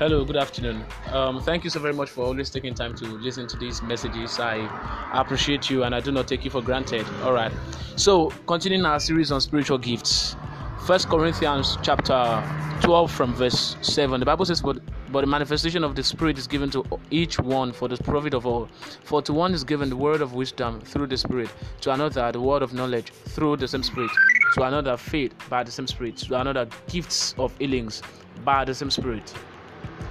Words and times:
Hello, 0.00 0.24
good 0.24 0.38
afternoon. 0.38 0.82
Um, 1.12 1.42
thank 1.42 1.62
you 1.62 1.68
so 1.68 1.78
very 1.78 1.92
much 1.92 2.08
for 2.08 2.24
always 2.24 2.48
taking 2.48 2.72
time 2.72 2.94
to 2.94 3.04
listen 3.04 3.46
to 3.46 3.58
these 3.58 3.82
messages. 3.82 4.40
I 4.40 4.66
appreciate 5.12 5.68
you 5.68 5.82
and 5.82 5.94
I 5.94 6.00
do 6.00 6.10
not 6.10 6.26
take 6.26 6.42
you 6.42 6.50
for 6.50 6.62
granted. 6.62 7.04
All 7.22 7.34
right. 7.34 7.52
So, 7.96 8.30
continuing 8.46 8.86
our 8.86 8.98
series 8.98 9.30
on 9.30 9.42
spiritual 9.42 9.76
gifts. 9.76 10.36
First 10.86 11.10
Corinthians 11.10 11.76
chapter 11.82 12.42
12 12.80 13.10
from 13.10 13.34
verse 13.34 13.76
7. 13.82 14.20
The 14.20 14.24
Bible 14.24 14.46
says, 14.46 14.62
but, 14.62 14.78
but 15.12 15.20
the 15.20 15.26
manifestation 15.26 15.84
of 15.84 15.94
the 15.94 16.02
Spirit 16.02 16.38
is 16.38 16.46
given 16.46 16.70
to 16.70 16.82
each 17.10 17.38
one 17.38 17.70
for 17.70 17.86
the 17.86 17.98
profit 17.98 18.32
of 18.32 18.46
all. 18.46 18.70
For 19.04 19.20
to 19.20 19.34
one 19.34 19.52
is 19.52 19.64
given 19.64 19.90
the 19.90 19.96
word 19.96 20.22
of 20.22 20.32
wisdom 20.32 20.80
through 20.80 21.08
the 21.08 21.18
Spirit, 21.18 21.50
to 21.82 21.92
another 21.92 22.32
the 22.32 22.40
word 22.40 22.62
of 22.62 22.72
knowledge 22.72 23.10
through 23.10 23.58
the 23.58 23.68
same 23.68 23.82
Spirit, 23.82 24.10
to 24.54 24.62
another 24.62 24.96
faith 24.96 25.34
by 25.50 25.62
the 25.62 25.70
same 25.70 25.86
Spirit, 25.86 26.16
to 26.16 26.40
another 26.40 26.66
gifts 26.88 27.34
of 27.36 27.54
healings 27.58 28.02
by 28.46 28.64
the 28.64 28.74
same 28.74 28.90
Spirit 28.90 29.34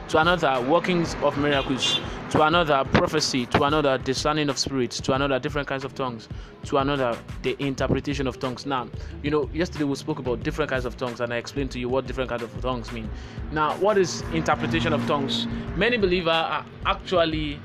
to 0.09 0.17
another 0.17 0.59
workings 0.67 1.15
of 1.21 1.37
miracles, 1.37 1.99
to 2.31 2.41
another 2.41 2.83
prophecy, 2.93 3.45
to 3.47 3.63
another 3.63 3.97
discerning 3.99 4.49
of 4.49 4.57
spirits, 4.57 4.99
to 5.01 5.13
another 5.13 5.39
different 5.39 5.67
kinds 5.67 5.83
of 5.83 5.93
tongues, 5.93 6.27
to 6.63 6.77
another 6.77 7.17
the 7.43 7.55
interpretation 7.63 8.25
of 8.25 8.39
tongues. 8.39 8.65
Now, 8.65 8.89
you 9.21 9.29
know, 9.29 9.49
yesterday 9.53 9.83
we 9.83 9.95
spoke 9.95 10.19
about 10.19 10.41
different 10.41 10.71
kinds 10.71 10.85
of 10.85 10.97
tongues, 10.97 11.21
and 11.21 11.31
I 11.31 11.37
explained 11.37 11.69
to 11.71 11.79
you 11.79 11.89
what 11.89 12.07
different 12.07 12.29
kinds 12.29 12.43
of 12.43 12.61
tongues 12.61 12.91
mean. 12.91 13.09
Now, 13.51 13.75
what 13.77 13.97
is 13.97 14.21
interpretation 14.33 14.93
of 14.93 15.05
tongues? 15.05 15.47
Many 15.75 15.97
believers 15.97 16.33
are 16.33 16.65
actually 16.85 17.59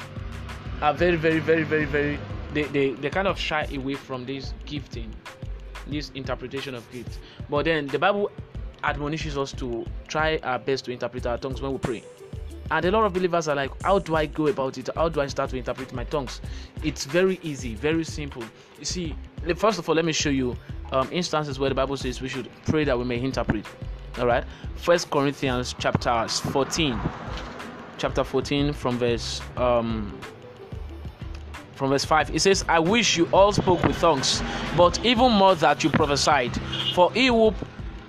are 0.83 0.93
very, 0.93 1.17
very, 1.17 1.41
very, 1.41 1.63
very, 1.63 1.87
very 1.87 2.19
they, 2.55 2.63
they, 2.65 2.91
they 2.91 3.11
kind 3.11 3.27
of 3.27 3.39
shy 3.39 3.67
away 3.73 3.95
from 3.95 4.25
this 4.25 4.55
gifting, 4.65 5.13
this 5.87 6.11
interpretation 6.15 6.75
of 6.75 6.91
gifts. 6.93 7.19
But 7.51 7.65
then 7.65 7.89
the 7.89 7.99
Bible 7.99 8.31
admonishes 8.85 9.37
us 9.37 9.53
to 9.53 9.85
try 10.09 10.39
our 10.43 10.59
best 10.59 10.85
to 10.85 10.93
interpret 10.93 11.27
our 11.27 11.39
tongues 11.39 11.61
when 11.61 11.73
we 11.73 11.79
pray. 11.79 12.05
And 12.71 12.85
a 12.85 12.91
lot 12.91 13.05
of 13.05 13.13
believers 13.13 13.49
are 13.49 13.57
like, 13.57 13.71
How 13.83 13.99
do 13.99 14.17
I 14.17 14.27
go 14.27 14.47
about 14.47 14.79
it? 14.79 14.89
How 14.95 15.09
do 15.09 15.21
I 15.21 15.27
start 15.27 15.51
to 15.51 15.57
interpret 15.57 15.93
my 15.93 16.05
tongues? 16.05 16.41
It's 16.83 17.05
very 17.05 17.39
easy, 17.43 17.75
very 17.75 18.05
simple. 18.05 18.43
You 18.79 18.85
see, 18.85 19.15
first 19.57 19.79
of 19.79 19.89
all, 19.89 19.95
let 19.95 20.05
me 20.05 20.13
show 20.13 20.31
you 20.31 20.57
um, 20.93 21.09
instances 21.13 21.59
where 21.59 21.69
the 21.69 21.75
Bible 21.75 21.97
says 21.97 22.21
we 22.21 22.29
should 22.29 22.49
pray 22.67 22.85
that 22.85 22.99
we 22.99 23.05
may 23.05 23.21
interpret. 23.21 23.67
All 24.19 24.27
right, 24.27 24.45
First 24.77 25.11
Corinthians 25.11 25.75
chapter 25.79 26.27
14, 26.29 26.99
chapter 27.99 28.23
14 28.25 28.73
from 28.73 28.99
verse 28.99 29.41
um, 29.57 30.19
from 31.75 31.91
verse 31.91 32.05
5 32.05 32.35
it 32.35 32.41
says 32.41 32.65
i 32.69 32.79
wish 32.79 33.17
you 33.17 33.29
all 33.33 33.53
spoke 33.53 33.83
with 33.83 33.99
tongues 33.99 34.43
but 34.77 35.05
even 35.05 35.33
more 35.33 35.55
that 35.57 35.83
you 35.83 35.91
prophesied 35.91 36.53
for 36.95 37.13
he 37.13 37.27
who 37.27 37.53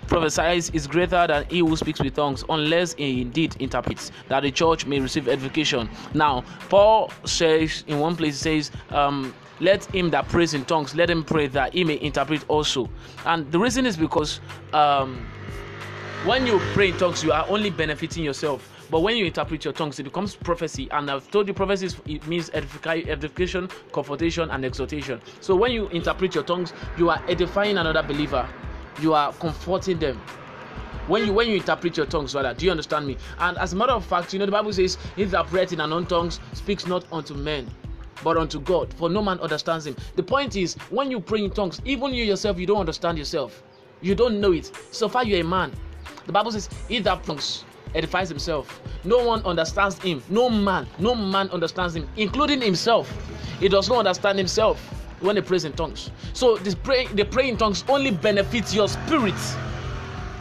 prophesies 0.07 0.69
is 0.71 0.87
greater 0.87 1.27
than 1.27 1.45
he 1.49 1.59
who 1.59 1.75
speaks 1.75 2.01
with 2.01 2.15
tongues, 2.15 2.43
unless 2.49 2.93
he 2.93 3.21
indeed 3.21 3.55
interprets, 3.59 4.11
that 4.27 4.41
the 4.41 4.51
church 4.51 4.85
may 4.85 4.99
receive 4.99 5.27
edification. 5.27 5.89
Now, 6.13 6.43
Paul 6.69 7.11
says 7.25 7.83
in 7.87 7.99
one 7.99 8.15
place, 8.15 8.43
he 8.43 8.61
says, 8.61 8.71
um, 8.89 9.33
let 9.59 9.85
him 9.85 10.09
that 10.09 10.27
prays 10.27 10.53
in 10.53 10.65
tongues, 10.65 10.95
let 10.95 11.09
him 11.09 11.23
pray 11.23 11.47
that 11.47 11.73
he 11.73 11.83
may 11.83 11.99
interpret 12.01 12.43
also. 12.49 12.89
And 13.25 13.49
the 13.51 13.59
reason 13.59 13.85
is 13.85 13.95
because 13.95 14.41
um, 14.73 15.25
when 16.25 16.45
you 16.45 16.59
pray 16.73 16.89
in 16.89 16.97
tongues, 16.97 17.23
you 17.23 17.31
are 17.31 17.45
only 17.47 17.69
benefiting 17.69 18.23
yourself. 18.23 18.71
But 18.91 18.99
when 18.99 19.17
you 19.17 19.25
interpret 19.25 19.65
your 19.65 19.73
tongues, 19.73 19.99
it 19.99 20.03
becomes 20.03 20.35
prophecy. 20.35 20.87
And 20.91 21.09
I've 21.09 21.29
told 21.31 21.47
you 21.47 21.53
prophecy 21.53 21.89
it 22.05 22.25
means 22.27 22.51
edification, 22.53 23.69
comfortation, 23.91 24.51
and 24.51 24.63
exhortation. 24.63 25.21
So 25.39 25.55
when 25.55 25.71
you 25.71 25.87
interpret 25.89 26.35
your 26.35 26.43
tongues, 26.43 26.73
you 26.97 27.09
are 27.09 27.21
edifying 27.27 27.77
another 27.77 28.03
believer 28.03 28.47
you 29.01 29.13
are 29.13 29.33
comforting 29.33 29.99
them. 29.99 30.19
When 31.07 31.25
you 31.25 31.33
when 31.33 31.47
you 31.47 31.55
interpret 31.57 31.95
your 31.97 32.07
tongues 32.07 32.33
rather 32.33 32.53
do 32.53 32.65
you 32.65 32.71
understand 32.71 33.05
me? 33.05 33.17
And 33.37 33.57
as 33.59 33.73
a 33.73 33.75
matter 33.75 33.91
of 33.93 34.03
fact 34.03 34.33
you 34.33 34.39
know 34.39 34.45
the 34.47 34.51
bible 34.51 34.73
says 34.73 34.97
he 35.15 35.23
that 35.25 35.45
prayeth 35.47 35.71
in 35.71 35.79
unknown 35.79 36.07
tongues 36.07 36.39
speaks 36.53 36.87
not 36.87 37.05
unto 37.11 37.35
men 37.35 37.69
but 38.23 38.37
unto 38.37 38.59
god 38.59 38.91
for 38.95 39.07
no 39.07 39.21
man 39.21 39.39
understands 39.39 39.85
him. 39.85 39.95
The 40.15 40.23
point 40.23 40.55
is 40.55 40.73
when 40.89 41.11
you 41.11 41.19
pray 41.19 41.43
in 41.43 41.51
tongues 41.51 41.79
even 41.85 42.13
you 42.13 42.23
yourself 42.23 42.57
you 42.57 42.65
don't 42.65 42.79
understand 42.79 43.19
yourself. 43.19 43.61
You 44.01 44.15
don't 44.15 44.41
know 44.41 44.51
it. 44.51 44.71
So 44.91 45.07
far 45.07 45.23
you're 45.23 45.41
a 45.41 45.43
man. 45.43 45.71
The 46.25 46.31
bible 46.31 46.51
says 46.51 46.69
he 46.87 46.99
that 46.99 47.23
tongues 47.23 47.65
edifies 47.93 48.29
himself. 48.29 48.81
No 49.03 49.23
one 49.23 49.43
understands 49.45 49.99
him. 49.99 50.23
No 50.29 50.49
man 50.49 50.87
no 50.97 51.13
man 51.13 51.49
understands 51.51 51.95
him 51.95 52.09
including 52.17 52.61
himself. 52.61 53.11
He 53.59 53.69
does 53.69 53.89
not 53.89 53.99
understand 53.99 54.39
himself 54.39 55.04
when 55.19 55.35
they 55.35 55.41
pray 55.41 55.59
in 55.63 55.73
tongues. 55.73 56.11
So 56.33 56.57
this 56.57 56.75
pray, 56.75 57.07
the 57.07 57.25
praying 57.25 57.49
in 57.51 57.57
tongues 57.57 57.83
only 57.87 58.11
benefits 58.11 58.73
your 58.73 58.87
spirit. 58.87 59.35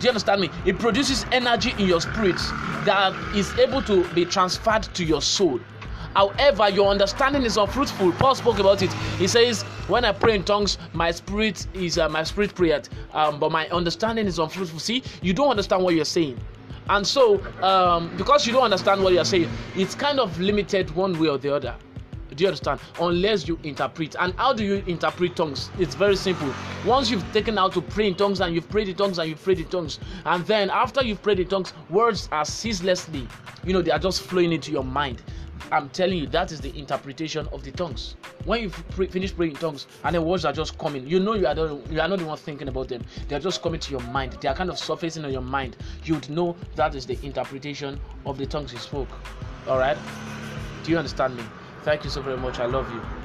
Do 0.01 0.05
you 0.05 0.11
understand 0.11 0.41
me? 0.41 0.51
It 0.67 0.79
produces 0.79 1.25
energy 1.33 1.73
in 1.79 1.87
your 1.87 2.01
spirit 2.01 2.37
that 2.85 3.15
is 3.35 3.57
able 3.59 3.81
to 3.83 4.05
be 4.15 4.25
transferred 4.25 4.83
to 4.95 5.05
your 5.05 5.23
soul. 5.23 5.61
However, 6.15 6.69
your 6.69 6.91
understanding 6.91 7.43
is 7.43 7.57
unfruitful. 7.57 8.13
Paul 8.13 8.35
spoke 8.35 8.59
about 8.61 8.83
it. 8.83 8.93
He 9.19 9.27
says, 9.27 9.63
"When 9.89 10.05
I 10.05 10.13
pray 10.13 10.37
in 10.37 10.45
tongues, 10.45 10.79
my 10.93 11.11
spirit 11.11 11.67
is 11.75 11.99
uh, 11.99 12.09
my 12.09 12.23
spirit 12.23 12.55
prayer, 12.55 12.83
um, 13.13 13.41
but 13.41 13.51
my 13.51 13.69
understanding 13.69 14.27
is 14.27 14.39
unfruitful." 14.39 14.79
See, 14.79 15.03
you 15.23 15.33
don't 15.33 15.51
understand 15.51 15.83
what 15.83 15.95
you're 15.95 16.05
saying, 16.05 16.39
and 16.89 17.05
so 17.05 17.43
um, 17.63 18.17
because 18.17 18.47
you 18.47 18.53
don't 18.53 18.63
understand 18.63 19.03
what 19.03 19.13
you're 19.13 19.25
saying, 19.25 19.49
it's 19.75 19.97
kind 19.97 20.21
of 20.21 20.39
limited 20.39 20.95
one 20.95 21.19
way 21.19 21.29
or 21.29 21.39
the 21.39 21.53
other. 21.53 21.75
Do 22.35 22.43
you 22.43 22.49
understand? 22.49 22.81
Unless 23.01 23.47
you 23.47 23.59
interpret. 23.63 24.17
And 24.19 24.35
how 24.35 24.53
do 24.53 24.65
you 24.65 24.83
interpret 24.87 25.37
tongues? 25.37 25.71
It's 25.79 25.95
very 25.95 26.17
simple. 26.17 26.53
Once 26.85 27.11
you've 27.11 27.31
taken 27.33 27.59
out 27.59 27.73
to 27.75 27.83
pray 27.83 28.09
in 28.09 28.15
tongues 28.15 28.41
and 28.41 28.55
you've 28.55 28.69
prayed 28.69 28.89
in 28.89 28.97
tongues 28.97 29.19
and 29.19 29.29
you've 29.29 29.43
prayed 29.43 29.61
in 29.61 29.67
tongues, 29.67 29.99
and 30.25 30.45
then 30.47 30.71
after 30.71 31.05
you've 31.05 31.23
prayed 31.23 31.41
in 31.41 31.49
tongues, 31.49 31.73
words 31.91 32.29
are 32.33 32.45
ceaselessly, 32.45 33.29
you 33.65 33.73
know, 33.73 33.83
they 33.83 33.91
are 33.91 33.99
just 33.99 34.23
flowing 34.23 34.53
into 34.53 34.73
your 34.73 34.85
mind. 34.85 35.23
I'm 35.71 35.89
telling 35.91 36.19
you, 36.19 36.27
that 36.29 36.53
is 36.53 36.61
the 36.61 36.77
interpretation 36.79 37.49
of 37.53 37.63
the 37.63 37.71
tongues. 37.71 38.17
When 38.45 38.63
you 38.63 38.71
pre- 38.71 39.07
finish 39.07 39.35
praying 39.35 39.53
in 39.53 39.57
tongues 39.59 39.87
and 40.05 40.15
the 40.15 40.21
words 40.21 40.45
are 40.45 40.53
just 40.53 40.77
coming, 40.79 41.07
you 41.07 41.21
know 41.21 41.35
you 41.35 41.47
are, 41.47 41.55
the, 41.55 41.81
you 41.91 42.01
are 42.01 42.09
not 42.09 42.19
the 42.19 42.25
one 42.27 42.37
thinking 42.37 42.69
about 42.69 42.89
them. 42.89 43.03
They 43.29 43.37
are 43.37 43.41
just 43.41 43.63
coming 43.63 43.81
to 43.81 43.91
your 43.91 44.03
mind. 44.03 44.37
They 44.41 44.49
are 44.49 44.55
kind 44.55 44.71
of 44.71 44.79
surfacing 44.79 45.25
on 45.25 45.33
your 45.33 45.43
mind. 45.43 45.77
You'd 46.05 46.29
know 46.29 46.57
that 46.77 46.95
is 46.95 47.07
the 47.07 47.19
interpretation 47.25 47.99
of 48.27 48.37
the 48.39 48.47
tongues 48.47 48.73
you 48.73 48.79
spoke. 48.79 49.09
All 49.67 49.79
right? 49.79 49.97
Do 50.83 50.91
you 50.91 50.99
understand 50.99 51.37
me? 51.37 51.43
Thank 51.85 52.03
you 52.03 52.09
so 52.09 52.23
very 52.23 52.39
much. 52.39 52.61
I 52.61 52.65
love 52.65 52.91
you. 52.91 53.24